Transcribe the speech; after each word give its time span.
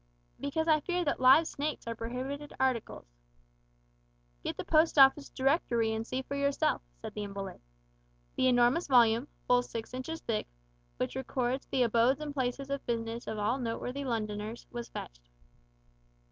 "Because 0.39 0.67
I 0.67 0.79
fear 0.79 1.05
that 1.05 1.19
live 1.19 1.47
snakes 1.47 1.85
are 1.85 1.93
prohibited 1.93 2.53
articles." 2.59 3.05
"Get 4.43 4.57
the 4.57 4.65
Post 4.65 4.97
Office 4.97 5.29
Directory 5.29 5.93
and 5.93 6.07
see 6.07 6.23
for 6.23 6.33
yourself," 6.33 6.81
said 6.95 7.13
the 7.13 7.21
invalid. 7.23 7.61
The 8.35 8.47
enormous 8.47 8.87
volume, 8.87 9.27
full 9.45 9.61
six 9.61 9.93
inches 9.93 10.21
thick, 10.21 10.47
which 10.97 11.13
records 11.15 11.67
the 11.67 11.83
abodes 11.83 12.19
and 12.19 12.33
places 12.33 12.71
of 12.71 12.83
business 12.87 13.27
of 13.27 13.37
all 13.37 13.59
noteworthy 13.59 14.03
Londoners, 14.03 14.65
was 14.71 14.89
fetched. 14.89 15.29